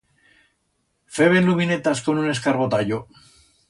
[1.17, 2.99] Feben luminetas con un escarbotallo.